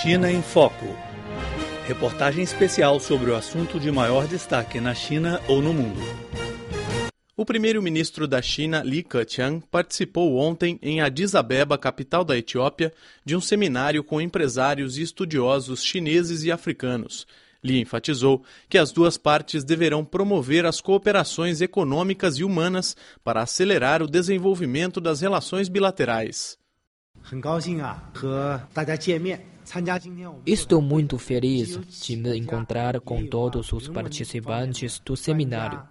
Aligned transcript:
China 0.00 0.32
em 0.32 0.40
Foco. 0.40 0.86
Reportagem 1.86 2.42
especial 2.42 2.98
sobre 2.98 3.30
o 3.30 3.36
assunto 3.36 3.78
de 3.78 3.92
maior 3.92 4.26
destaque 4.26 4.80
na 4.80 4.94
China 4.94 5.38
ou 5.46 5.60
no 5.60 5.74
mundo. 5.74 6.00
O 7.36 7.44
primeiro-ministro 7.44 8.26
da 8.26 8.40
China, 8.40 8.82
Li 8.82 9.02
Keqiang, 9.02 9.62
participou 9.70 10.38
ontem 10.38 10.78
em 10.82 11.02
Addis 11.02 11.34
Abeba, 11.34 11.76
capital 11.76 12.24
da 12.24 12.36
Etiópia, 12.36 12.90
de 13.22 13.36
um 13.36 13.40
seminário 13.40 14.02
com 14.02 14.18
empresários 14.18 14.96
e 14.96 15.02
estudiosos 15.02 15.84
chineses 15.84 16.42
e 16.42 16.50
africanos. 16.50 17.26
Li 17.62 17.78
enfatizou 17.78 18.42
que 18.70 18.78
as 18.78 18.92
duas 18.92 19.18
partes 19.18 19.62
deverão 19.62 20.04
promover 20.04 20.64
as 20.64 20.80
cooperações 20.80 21.60
econômicas 21.60 22.38
e 22.38 22.44
humanas 22.44 22.96
para 23.22 23.42
acelerar 23.42 24.02
o 24.02 24.08
desenvolvimento 24.08 25.02
das 25.02 25.20
relações 25.20 25.68
bilaterais. 25.68 26.58
Estou 30.44 30.82
muito 30.82 31.18
feliz 31.18 31.78
de 32.04 32.16
me 32.16 32.36
encontrar 32.36 33.00
com 33.00 33.26
todos 33.26 33.72
os 33.72 33.88
participantes 33.88 35.00
do 35.04 35.16
seminário. 35.16 35.82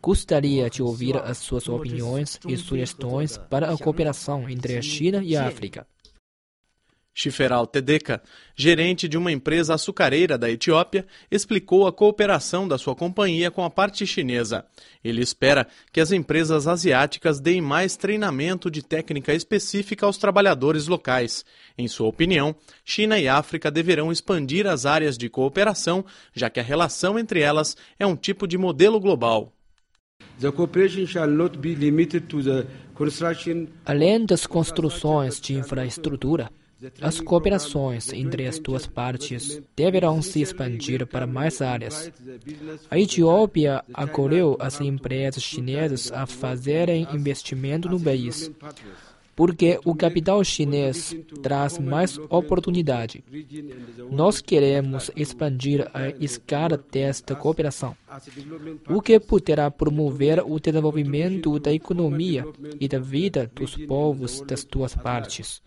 Gostaria 0.00 0.70
de 0.70 0.82
ouvir 0.82 1.16
as 1.16 1.38
suas 1.38 1.68
opiniões 1.68 2.38
e 2.46 2.56
sugestões 2.56 3.36
para 3.36 3.72
a 3.72 3.78
cooperação 3.78 4.48
entre 4.48 4.76
a 4.76 4.82
China 4.82 5.22
e 5.22 5.36
a 5.36 5.46
África. 5.46 5.86
Shiferal 7.14 7.64
Tedeka, 7.64 8.20
gerente 8.56 9.08
de 9.08 9.16
uma 9.16 9.30
empresa 9.30 9.74
açucareira 9.74 10.36
da 10.36 10.50
Etiópia, 10.50 11.06
explicou 11.30 11.86
a 11.86 11.92
cooperação 11.92 12.66
da 12.66 12.76
sua 12.76 12.96
companhia 12.96 13.52
com 13.52 13.64
a 13.64 13.70
parte 13.70 14.04
chinesa. 14.04 14.66
Ele 15.02 15.22
espera 15.22 15.68
que 15.92 16.00
as 16.00 16.10
empresas 16.10 16.66
asiáticas 16.66 17.38
deem 17.38 17.62
mais 17.62 17.96
treinamento 17.96 18.68
de 18.68 18.82
técnica 18.82 19.32
específica 19.32 20.04
aos 20.04 20.18
trabalhadores 20.18 20.88
locais. 20.88 21.44
Em 21.78 21.86
sua 21.86 22.08
opinião, 22.08 22.56
China 22.84 23.16
e 23.16 23.28
África 23.28 23.70
deverão 23.70 24.10
expandir 24.10 24.66
as 24.66 24.84
áreas 24.84 25.16
de 25.16 25.28
cooperação, 25.28 26.04
já 26.34 26.50
que 26.50 26.58
a 26.58 26.64
relação 26.64 27.16
entre 27.16 27.40
elas 27.40 27.76
é 27.96 28.04
um 28.04 28.16
tipo 28.16 28.48
de 28.48 28.58
modelo 28.58 28.98
global. 28.98 29.52
Além 33.86 34.26
das 34.26 34.46
construções 34.46 35.40
de 35.40 35.54
infraestrutura, 35.54 36.50
as 37.00 37.20
cooperações 37.20 38.12
entre 38.12 38.46
as 38.46 38.58
duas 38.58 38.86
partes 38.86 39.60
deverão 39.76 40.20
se 40.20 40.40
expandir 40.40 41.06
para 41.06 41.26
mais 41.26 41.62
áreas. 41.62 42.12
A 42.90 42.98
Etiópia 42.98 43.84
acolheu 43.92 44.56
as 44.60 44.80
empresas 44.80 45.42
chinesas 45.42 46.12
a 46.12 46.26
fazerem 46.26 47.06
investimento 47.12 47.88
no 47.88 48.00
país, 48.00 48.50
porque 49.36 49.80
o 49.84 49.94
capital 49.94 50.42
chinês 50.44 51.16
traz 51.42 51.78
mais 51.78 52.18
oportunidade. 52.28 53.24
Nós 54.10 54.40
queremos 54.40 55.10
expandir 55.16 55.88
a 55.92 56.08
escala 56.20 56.82
desta 56.90 57.34
cooperação, 57.34 57.96
o 58.88 59.00
que 59.00 59.18
poderá 59.18 59.70
promover 59.70 60.42
o 60.44 60.60
desenvolvimento 60.60 61.58
da 61.58 61.72
economia 61.72 62.46
e 62.80 62.86
da 62.86 62.98
vida 62.98 63.50
dos 63.54 63.76
povos 63.76 64.40
das 64.42 64.64
duas 64.64 64.94
partes. 64.94 65.62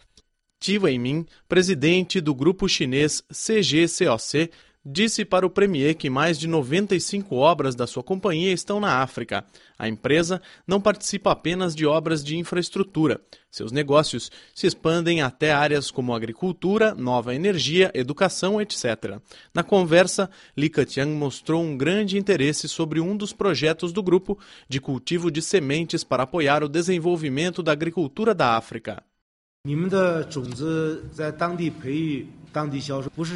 Ti 0.60 0.80
Weimin, 0.80 1.26
presidente 1.48 2.20
do 2.20 2.34
grupo 2.34 2.68
chinês 2.68 3.24
CGCOC, 3.32 4.50
disse 4.90 5.26
para 5.26 5.46
o 5.46 5.50
premier 5.50 5.96
que 5.96 6.10
mais 6.10 6.40
de 6.40 6.48
95 6.48 7.36
obras 7.36 7.76
da 7.76 7.86
sua 7.86 8.02
companhia 8.02 8.54
estão 8.54 8.80
na 8.80 9.02
África. 9.02 9.46
A 9.78 9.88
empresa 9.88 10.42
não 10.66 10.80
participa 10.80 11.32
apenas 11.32 11.76
de 11.76 11.86
obras 11.86 12.24
de 12.24 12.38
infraestrutura. 12.38 13.20
Seus 13.52 13.72
negócios 13.72 14.32
se 14.56 14.66
expandem 14.66 15.22
até 15.22 15.52
áreas 15.52 15.92
como 15.92 16.16
agricultura, 16.16 16.96
nova 16.96 17.36
energia, 17.36 17.92
educação, 17.94 18.62
etc. 18.62 19.20
Na 19.54 19.62
conversa, 19.62 20.30
Li 20.56 20.70
Keqiang 20.70 21.12
mostrou 21.12 21.62
um 21.62 21.78
grande 21.78 22.18
interesse 22.18 22.68
sobre 22.68 23.00
um 23.02 23.16
dos 23.16 23.34
projetos 23.34 23.92
do 23.92 24.02
grupo 24.02 24.40
de 24.70 24.80
cultivo 24.80 25.30
de 25.30 25.42
sementes 25.42 26.04
para 26.04 26.24
apoiar 26.24 26.64
o 26.64 26.70
desenvolvimento 26.70 27.62
da 27.62 27.74
agricultura 27.74 28.34
da 28.34 28.56
África. 28.56 29.04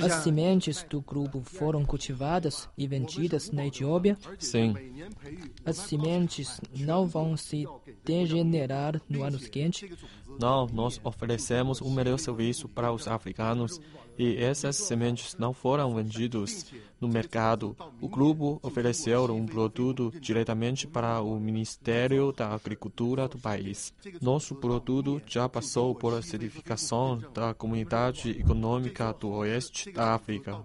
As 0.04 0.14
sementes 0.24 0.84
do 0.90 1.02
grupo 1.02 1.42
foram 1.44 1.86
cultivadas 1.86 2.70
e 2.78 2.88
vendidas 2.88 3.52
na 3.52 3.68
Etiópia? 3.68 4.18
Sim. 4.40 4.74
As 5.66 5.78
sementes 5.78 6.60
não 6.76 7.06
vão 7.06 7.36
se 7.38 7.66
degenerar 8.04 9.02
no 9.10 9.24
ano 9.24 9.38
seguinte? 9.38 9.92
Não, 10.42 10.66
nós 10.74 11.00
oferecemos 11.04 11.82
o 11.82 11.90
melhor 11.92 12.18
serviço 12.18 12.68
para 12.68 12.92
os 12.92 13.08
africanos 13.08 13.80
e 14.18 14.38
essas 14.38 14.76
sementes 14.76 15.36
não 15.38 15.54
foram 15.54 15.94
vendidas 15.94 16.66
no 17.00 17.08
mercado. 17.08 17.78
O 18.02 18.10
grupo 18.10 18.60
ofereceu 18.64 19.26
um 19.32 19.46
produto 19.46 20.12
diretamente 20.20 20.88
para 20.88 21.22
o 21.22 21.40
Ministério 21.40 22.32
da 22.32 22.56
Agricultura 22.56 23.28
do 23.28 23.38
país. 23.38 23.94
Nosso 24.20 24.56
produto 24.56 25.22
já 25.28 25.48
passou 25.48 25.94
por 25.94 26.16
a 26.16 26.24
certificação 26.24 27.22
da 27.36 27.54
Comunidade 27.54 28.32
Econômica 28.32 29.14
do 29.14 29.30
Oeste 29.30 29.92
da 29.92 30.16
África. 30.16 30.60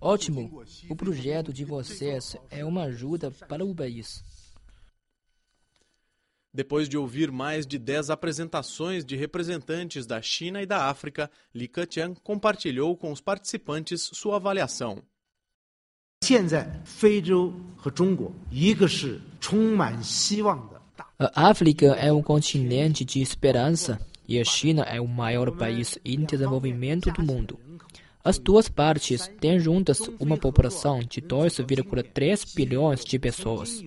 Ótimo! 0.00 0.64
O 0.90 0.96
projeto 0.96 1.52
de 1.52 1.64
vocês 1.64 2.36
é 2.50 2.64
uma 2.64 2.82
ajuda 2.82 3.30
para 3.30 3.64
o 3.64 3.72
país. 3.72 4.24
Depois 6.54 6.86
de 6.86 6.98
ouvir 6.98 7.32
mais 7.32 7.66
de 7.66 7.78
10 7.78 8.10
apresentações 8.10 9.04
de 9.06 9.16
representantes 9.16 10.04
da 10.04 10.20
China 10.20 10.60
e 10.60 10.66
da 10.66 10.86
África, 10.86 11.30
Li 11.54 11.66
Keqiang 11.66 12.20
compartilhou 12.22 12.94
com 12.94 13.10
os 13.10 13.22
participantes 13.22 14.10
sua 14.12 14.36
avaliação. 14.36 15.02
A 21.18 21.48
África 21.48 21.86
é 21.94 22.12
um 22.12 22.22
continente 22.22 23.04
de 23.04 23.22
esperança 23.22 23.98
e 24.28 24.38
a 24.38 24.44
China 24.44 24.82
é 24.82 25.00
o 25.00 25.08
maior 25.08 25.50
país 25.56 25.98
em 26.04 26.24
desenvolvimento 26.24 27.10
do 27.10 27.22
mundo. 27.22 27.58
As 28.24 28.38
duas 28.38 28.68
partes 28.68 29.28
têm 29.40 29.58
juntas 29.58 30.00
uma 30.20 30.36
população 30.36 31.00
de 31.00 31.20
2,3 31.20 32.54
bilhões 32.54 33.04
de 33.04 33.18
pessoas. 33.18 33.84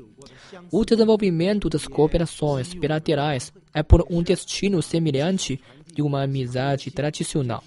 O 0.72 0.84
desenvolvimento 0.84 1.70
das 1.70 1.88
cooperações 1.88 2.74
bilaterais 2.74 3.54
é 3.74 3.82
por 3.82 4.06
um 4.10 4.22
destino 4.22 4.82
semelhante 4.82 5.60
de 5.94 6.02
uma 6.02 6.24
amizade 6.24 6.92
tradicional. 6.92 7.64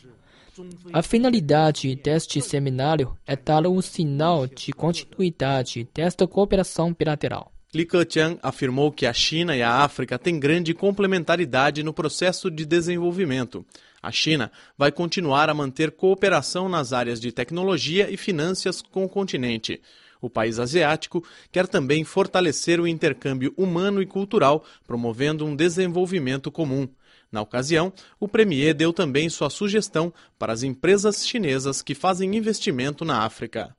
A 0.92 1.02
finalidade 1.02 1.94
deste 1.94 2.40
seminário 2.42 3.16
é 3.26 3.36
dar 3.36 3.66
um 3.66 3.80
sinal 3.80 4.46
de 4.46 4.72
continuidade 4.72 5.88
desta 5.94 6.26
cooperação 6.26 6.92
bilateral. 6.92 7.52
Li 7.74 7.84
Keqiang 7.84 8.38
afirmou 8.42 8.90
que 8.90 9.06
a 9.06 9.12
China 9.12 9.54
e 9.54 9.62
a 9.62 9.70
África 9.84 10.18
têm 10.18 10.40
grande 10.40 10.72
complementaridade 10.72 11.82
no 11.82 11.92
processo 11.92 12.50
de 12.50 12.64
desenvolvimento. 12.64 13.64
A 14.02 14.12
China 14.12 14.50
vai 14.76 14.92
continuar 14.92 15.50
a 15.50 15.54
manter 15.54 15.90
cooperação 15.90 16.68
nas 16.68 16.92
áreas 16.92 17.20
de 17.20 17.32
tecnologia 17.32 18.10
e 18.10 18.16
finanças 18.16 18.80
com 18.80 19.04
o 19.04 19.08
continente. 19.08 19.80
O 20.20 20.28
país 20.28 20.58
asiático 20.58 21.24
quer 21.50 21.66
também 21.66 22.04
fortalecer 22.04 22.80
o 22.80 22.86
intercâmbio 22.86 23.52
humano 23.56 24.02
e 24.02 24.06
cultural, 24.06 24.64
promovendo 24.86 25.44
um 25.44 25.54
desenvolvimento 25.54 26.50
comum. 26.50 26.88
Na 27.30 27.42
ocasião, 27.42 27.92
o 28.18 28.26
premier 28.26 28.74
deu 28.74 28.92
também 28.92 29.28
sua 29.28 29.50
sugestão 29.50 30.12
para 30.38 30.52
as 30.52 30.62
empresas 30.62 31.26
chinesas 31.26 31.82
que 31.82 31.94
fazem 31.94 32.36
investimento 32.36 33.04
na 33.04 33.22
África. 33.22 33.76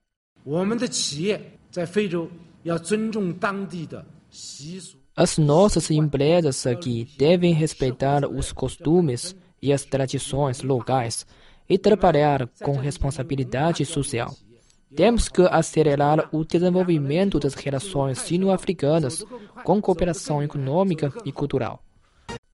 As 5.16 5.38
nossas 5.38 5.90
empresas 5.91 6.66
aqui 6.68 7.07
devem 7.18 7.53
respeitar 7.53 8.25
os 8.25 8.53
costumes 8.53 9.36
e 9.62 9.74
as 9.74 9.84
tradições 9.84 10.62
locais 10.62 11.25
e 11.70 11.78
trabalhar 11.78 12.48
com 12.63 12.74
responsabilidade 12.74 13.86
social. 13.86 14.33
Temos 14.95 15.30
que 15.30 15.44
acelerar 15.44 16.30
o 16.31 16.44
desenvolvimento 16.44 17.39
das 17.39 17.54
relações 17.54 18.19
sino-africanas 18.19 19.24
com 19.63 19.80
cooperação 19.80 20.42
econômica 20.42 21.13
e 21.24 21.31
cultural. 21.31 21.83